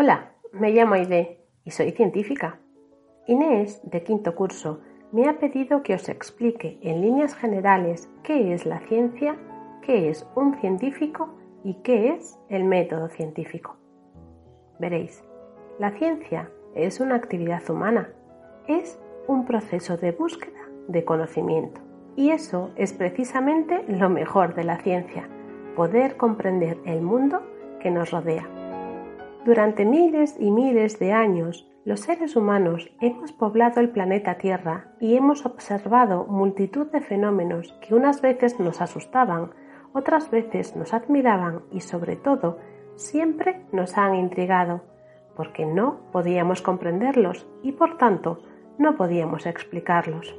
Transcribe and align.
Hola, 0.00 0.30
me 0.52 0.70
llamo 0.70 0.94
Aide 0.94 1.40
y 1.64 1.72
soy 1.72 1.90
científica. 1.90 2.60
Inés, 3.26 3.80
de 3.82 4.04
quinto 4.04 4.36
curso, 4.36 4.78
me 5.10 5.28
ha 5.28 5.40
pedido 5.40 5.82
que 5.82 5.94
os 5.94 6.08
explique 6.08 6.78
en 6.82 7.00
líneas 7.00 7.34
generales 7.34 8.08
qué 8.22 8.54
es 8.54 8.64
la 8.64 8.78
ciencia, 8.78 9.36
qué 9.82 10.08
es 10.08 10.24
un 10.36 10.54
científico 10.60 11.34
y 11.64 11.82
qué 11.82 12.10
es 12.10 12.38
el 12.48 12.62
método 12.62 13.08
científico. 13.08 13.74
Veréis, 14.78 15.24
la 15.80 15.90
ciencia 15.90 16.48
es 16.76 17.00
una 17.00 17.16
actividad 17.16 17.68
humana, 17.68 18.12
es 18.68 19.00
un 19.26 19.46
proceso 19.46 19.96
de 19.96 20.12
búsqueda 20.12 20.60
de 20.86 21.04
conocimiento. 21.04 21.80
Y 22.14 22.30
eso 22.30 22.70
es 22.76 22.92
precisamente 22.92 23.82
lo 23.88 24.08
mejor 24.10 24.54
de 24.54 24.62
la 24.62 24.78
ciencia, 24.78 25.28
poder 25.74 26.16
comprender 26.16 26.78
el 26.84 27.02
mundo 27.02 27.42
que 27.80 27.90
nos 27.90 28.12
rodea. 28.12 28.57
Durante 29.48 29.86
miles 29.86 30.36
y 30.38 30.50
miles 30.50 30.98
de 30.98 31.14
años, 31.14 31.66
los 31.86 32.00
seres 32.00 32.36
humanos 32.36 32.90
hemos 33.00 33.32
poblado 33.32 33.80
el 33.80 33.88
planeta 33.88 34.36
Tierra 34.36 34.92
y 35.00 35.16
hemos 35.16 35.46
observado 35.46 36.26
multitud 36.26 36.88
de 36.88 37.00
fenómenos 37.00 37.72
que 37.80 37.94
unas 37.94 38.20
veces 38.20 38.60
nos 38.60 38.82
asustaban, 38.82 39.52
otras 39.94 40.30
veces 40.30 40.76
nos 40.76 40.92
admiraban 40.92 41.62
y 41.72 41.80
sobre 41.80 42.14
todo 42.14 42.58
siempre 42.96 43.64
nos 43.72 43.96
han 43.96 44.16
intrigado, 44.16 44.82
porque 45.34 45.64
no 45.64 46.00
podíamos 46.12 46.60
comprenderlos 46.60 47.48
y 47.62 47.72
por 47.72 47.96
tanto 47.96 48.42
no 48.76 48.98
podíamos 48.98 49.46
explicarlos. 49.46 50.38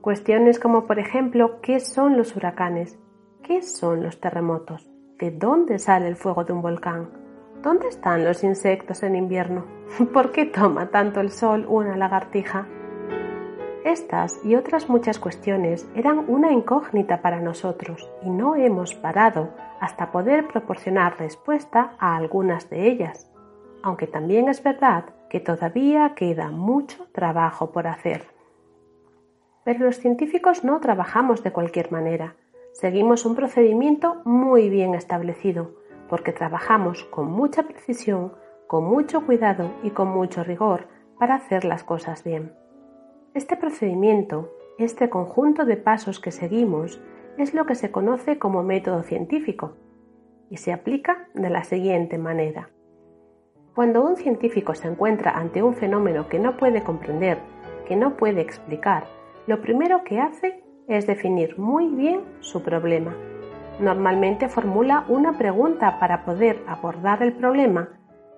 Cuestiones 0.00 0.58
como 0.58 0.86
por 0.86 0.98
ejemplo 0.98 1.60
¿qué 1.60 1.78
son 1.78 2.16
los 2.16 2.34
huracanes? 2.34 2.98
¿Qué 3.42 3.60
son 3.60 4.02
los 4.02 4.18
terremotos? 4.18 4.90
¿De 5.18 5.30
dónde 5.30 5.78
sale 5.78 6.08
el 6.08 6.16
fuego 6.16 6.44
de 6.44 6.54
un 6.54 6.62
volcán? 6.62 7.23
¿Dónde 7.64 7.88
están 7.88 8.26
los 8.26 8.44
insectos 8.44 9.02
en 9.02 9.16
invierno? 9.16 9.64
¿Por 10.12 10.32
qué 10.32 10.44
toma 10.44 10.90
tanto 10.90 11.20
el 11.20 11.30
sol 11.30 11.64
una 11.66 11.96
lagartija? 11.96 12.68
Estas 13.86 14.38
y 14.44 14.54
otras 14.54 14.90
muchas 14.90 15.18
cuestiones 15.18 15.88
eran 15.94 16.26
una 16.28 16.52
incógnita 16.52 17.22
para 17.22 17.40
nosotros 17.40 18.10
y 18.22 18.28
no 18.28 18.54
hemos 18.54 18.94
parado 18.94 19.54
hasta 19.80 20.12
poder 20.12 20.46
proporcionar 20.46 21.18
respuesta 21.18 21.94
a 21.98 22.16
algunas 22.16 22.68
de 22.68 22.86
ellas, 22.86 23.30
aunque 23.82 24.06
también 24.06 24.50
es 24.50 24.62
verdad 24.62 25.06
que 25.30 25.40
todavía 25.40 26.12
queda 26.14 26.50
mucho 26.50 27.06
trabajo 27.12 27.72
por 27.72 27.86
hacer. 27.86 28.26
Pero 29.64 29.86
los 29.86 29.96
científicos 29.96 30.64
no 30.64 30.80
trabajamos 30.80 31.42
de 31.42 31.52
cualquier 31.52 31.90
manera. 31.90 32.34
Seguimos 32.74 33.24
un 33.24 33.34
procedimiento 33.34 34.20
muy 34.26 34.68
bien 34.68 34.94
establecido, 34.94 35.70
porque 36.08 36.32
trabajamos 36.32 37.04
con 37.04 37.30
mucha 37.30 37.64
precisión, 37.64 38.32
con 38.66 38.84
mucho 38.84 39.24
cuidado 39.24 39.70
y 39.82 39.90
con 39.90 40.08
mucho 40.08 40.44
rigor 40.44 40.88
para 41.18 41.36
hacer 41.36 41.64
las 41.64 41.84
cosas 41.84 42.24
bien. 42.24 42.52
Este 43.34 43.56
procedimiento, 43.56 44.52
este 44.78 45.10
conjunto 45.10 45.64
de 45.64 45.76
pasos 45.76 46.20
que 46.20 46.30
seguimos, 46.30 47.00
es 47.38 47.54
lo 47.54 47.66
que 47.66 47.74
se 47.74 47.90
conoce 47.90 48.38
como 48.38 48.62
método 48.62 49.02
científico 49.02 49.72
y 50.50 50.58
se 50.58 50.72
aplica 50.72 51.28
de 51.34 51.50
la 51.50 51.64
siguiente 51.64 52.18
manera. 52.18 52.70
Cuando 53.74 54.04
un 54.04 54.16
científico 54.16 54.74
se 54.74 54.86
encuentra 54.86 55.32
ante 55.32 55.62
un 55.62 55.74
fenómeno 55.74 56.28
que 56.28 56.38
no 56.38 56.56
puede 56.56 56.84
comprender, 56.84 57.38
que 57.88 57.96
no 57.96 58.16
puede 58.16 58.40
explicar, 58.40 59.04
lo 59.46 59.60
primero 59.60 60.04
que 60.04 60.20
hace 60.20 60.62
es 60.86 61.06
definir 61.06 61.58
muy 61.58 61.88
bien 61.88 62.20
su 62.40 62.62
problema. 62.62 63.16
Normalmente 63.80 64.48
formula 64.48 65.04
una 65.08 65.36
pregunta 65.36 65.98
para 65.98 66.24
poder 66.24 66.62
abordar 66.68 67.22
el 67.22 67.32
problema 67.32 67.88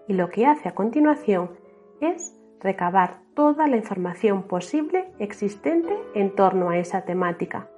y 0.09 0.15
lo 0.15 0.31
que 0.31 0.47
hace 0.47 0.69
a 0.69 0.75
continuación 0.75 1.51
es 2.01 2.35
recabar 2.61 3.19
toda 3.35 3.67
la 3.67 3.77
información 3.77 4.45
posible 4.45 5.13
existente 5.19 5.95
en 6.15 6.35
torno 6.35 6.71
a 6.71 6.79
esa 6.79 7.03
temática. 7.03 7.69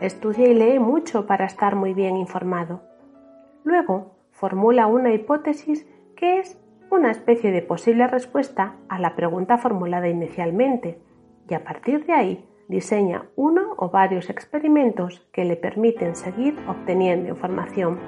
Estudia 0.00 0.46
y 0.46 0.54
lee 0.54 0.78
mucho 0.78 1.26
para 1.26 1.44
estar 1.44 1.74
muy 1.74 1.92
bien 1.92 2.16
informado. 2.16 2.82
Luego 3.64 4.12
formula 4.30 4.86
una 4.86 5.12
hipótesis 5.12 5.88
que 6.16 6.38
es 6.38 6.60
una 6.90 7.10
especie 7.10 7.50
de 7.50 7.62
posible 7.62 8.06
respuesta 8.06 8.76
a 8.88 9.00
la 9.00 9.16
pregunta 9.16 9.58
formulada 9.58 10.08
inicialmente 10.08 11.00
y 11.48 11.54
a 11.54 11.64
partir 11.64 12.06
de 12.06 12.12
ahí 12.12 12.48
diseña 12.68 13.26
uno 13.36 13.74
o 13.76 13.90
varios 13.90 14.30
experimentos 14.30 15.26
que 15.32 15.44
le 15.44 15.56
permiten 15.56 16.14
seguir 16.16 16.56
obteniendo 16.68 17.28
información. 17.28 17.98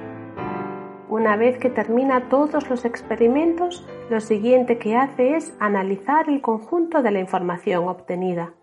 Una 1.09 1.37
vez 1.37 1.59
que 1.59 1.71
termina 1.71 2.29
todos 2.29 2.69
los 2.69 2.85
experimentos, 2.85 3.87
lo 4.11 4.21
siguiente 4.21 4.79
que 4.79 4.97
hace 4.97 5.37
es 5.37 5.55
analizar 5.61 6.29
el 6.29 6.41
conjunto 6.41 7.03
de 7.03 7.13
la 7.13 7.21
información 7.21 7.89
obtenida. 7.89 8.55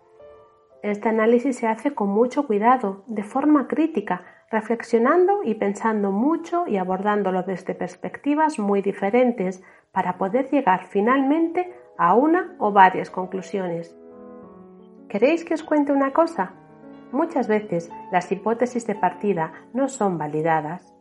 Este 0.82 1.08
análisis 1.08 1.56
se 1.56 1.66
hace 1.66 1.94
con 1.94 2.10
mucho 2.10 2.46
cuidado, 2.46 3.04
de 3.06 3.22
forma 3.22 3.66
crítica, 3.66 4.24
reflexionando 4.50 5.42
y 5.42 5.54
pensando 5.54 6.12
mucho 6.12 6.66
y 6.66 6.76
abordándolo 6.76 7.42
desde 7.42 7.74
perspectivas 7.74 8.58
muy 8.58 8.82
diferentes 8.82 9.62
para 9.90 10.18
poder 10.18 10.50
llegar 10.50 10.84
finalmente 10.84 11.72
a 11.96 12.14
una 12.14 12.54
o 12.58 12.72
varias 12.72 13.10
conclusiones. 13.10 13.96
¿Queréis 15.14 15.44
que 15.44 15.54
os 15.54 15.62
cuente 15.62 15.92
una 15.92 16.12
cosa? 16.12 16.54
Muchas 17.12 17.46
veces 17.46 17.88
las 18.10 18.32
hipótesis 18.32 18.84
de 18.84 18.96
partida 18.96 19.52
no 19.72 19.88
son 19.88 20.18
validadas, 20.18 20.92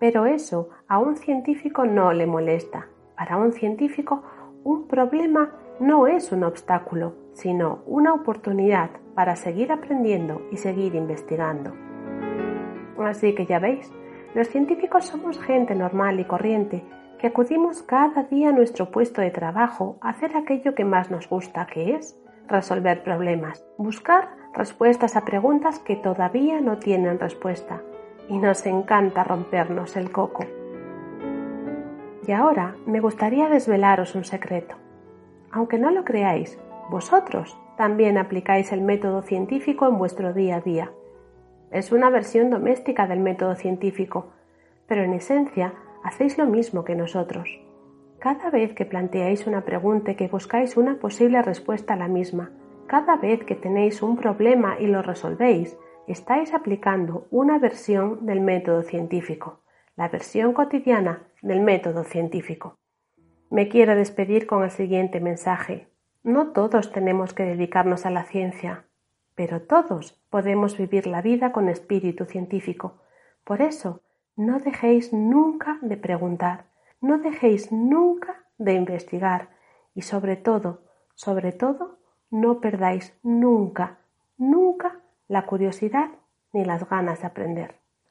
pero 0.00 0.26
eso 0.26 0.70
a 0.88 0.98
un 0.98 1.14
científico 1.14 1.86
no 1.86 2.12
le 2.12 2.26
molesta. 2.26 2.88
Para 3.16 3.36
un 3.36 3.52
científico, 3.52 4.24
un 4.64 4.88
problema 4.88 5.52
no 5.78 6.08
es 6.08 6.32
un 6.32 6.42
obstáculo, 6.42 7.14
sino 7.32 7.84
una 7.86 8.12
oportunidad 8.12 8.90
para 9.14 9.36
seguir 9.36 9.70
aprendiendo 9.70 10.42
y 10.50 10.56
seguir 10.56 10.96
investigando. 10.96 11.72
Así 12.98 13.36
que 13.36 13.46
ya 13.46 13.60
veis, 13.60 13.88
los 14.34 14.48
científicos 14.48 15.04
somos 15.04 15.38
gente 15.38 15.76
normal 15.76 16.18
y 16.18 16.24
corriente 16.24 16.82
que 17.20 17.28
acudimos 17.28 17.84
cada 17.84 18.24
día 18.24 18.48
a 18.48 18.52
nuestro 18.52 18.90
puesto 18.90 19.20
de 19.20 19.30
trabajo 19.30 19.96
a 20.00 20.08
hacer 20.08 20.36
aquello 20.36 20.74
que 20.74 20.84
más 20.84 21.12
nos 21.12 21.28
gusta, 21.28 21.68
que 21.68 21.94
es 21.94 22.20
resolver 22.50 23.02
problemas, 23.02 23.64
buscar 23.78 24.28
respuestas 24.52 25.16
a 25.16 25.24
preguntas 25.24 25.78
que 25.78 25.96
todavía 25.96 26.60
no 26.60 26.78
tienen 26.78 27.18
respuesta. 27.18 27.80
Y 28.28 28.38
nos 28.38 28.64
encanta 28.66 29.24
rompernos 29.24 29.96
el 29.96 30.12
coco. 30.12 30.44
Y 32.26 32.32
ahora 32.32 32.76
me 32.86 33.00
gustaría 33.00 33.48
desvelaros 33.48 34.14
un 34.14 34.24
secreto. 34.24 34.76
Aunque 35.50 35.78
no 35.78 35.90
lo 35.90 36.04
creáis, 36.04 36.58
vosotros 36.90 37.58
también 37.76 38.18
aplicáis 38.18 38.72
el 38.72 38.82
método 38.82 39.22
científico 39.22 39.88
en 39.88 39.98
vuestro 39.98 40.32
día 40.32 40.56
a 40.56 40.60
día. 40.60 40.92
Es 41.70 41.92
una 41.92 42.10
versión 42.10 42.50
doméstica 42.50 43.06
del 43.06 43.20
método 43.20 43.54
científico, 43.54 44.32
pero 44.86 45.02
en 45.02 45.12
esencia 45.12 45.72
hacéis 46.04 46.36
lo 46.36 46.46
mismo 46.46 46.84
que 46.84 46.94
nosotros. 46.94 47.60
Cada 48.20 48.50
vez 48.50 48.74
que 48.74 48.84
planteáis 48.84 49.46
una 49.46 49.64
pregunta 49.64 50.10
y 50.10 50.14
que 50.14 50.28
buscáis 50.28 50.76
una 50.76 50.96
posible 50.96 51.40
respuesta 51.40 51.94
a 51.94 51.96
la 51.96 52.06
misma, 52.06 52.50
cada 52.86 53.16
vez 53.16 53.44
que 53.44 53.54
tenéis 53.54 54.02
un 54.02 54.18
problema 54.18 54.76
y 54.78 54.88
lo 54.88 55.00
resolvéis, 55.00 55.78
estáis 56.06 56.52
aplicando 56.52 57.26
una 57.30 57.58
versión 57.58 58.26
del 58.26 58.42
método 58.42 58.82
científico, 58.82 59.62
la 59.96 60.10
versión 60.10 60.52
cotidiana 60.52 61.28
del 61.40 61.60
método 61.62 62.04
científico. 62.04 62.76
Me 63.48 63.68
quiero 63.68 63.96
despedir 63.96 64.46
con 64.46 64.64
el 64.64 64.70
siguiente 64.70 65.18
mensaje. 65.18 65.88
No 66.22 66.48
todos 66.48 66.92
tenemos 66.92 67.32
que 67.32 67.44
dedicarnos 67.44 68.04
a 68.04 68.10
la 68.10 68.24
ciencia, 68.24 68.84
pero 69.34 69.62
todos 69.62 70.22
podemos 70.28 70.76
vivir 70.76 71.06
la 71.06 71.22
vida 71.22 71.52
con 71.52 71.70
espíritu 71.70 72.26
científico. 72.26 73.00
Por 73.44 73.62
eso, 73.62 74.02
no 74.36 74.58
dejéis 74.58 75.14
nunca 75.14 75.78
de 75.80 75.96
preguntar 75.96 76.69
no 77.00 77.18
dejéis 77.18 77.72
nunca 77.72 78.44
de 78.58 78.74
investigar 78.74 79.50
y 79.94 80.02
sobre 80.02 80.36
todo, 80.36 80.84
sobre 81.14 81.52
todo, 81.52 81.98
no 82.30 82.60
perdáis 82.60 83.18
nunca, 83.22 83.98
nunca 84.36 85.00
la 85.28 85.46
curiosidad 85.46 86.10
ni 86.52 86.64
las 86.64 86.88
ganas 86.88 87.20
de 87.20 87.26
aprender. 87.26 87.79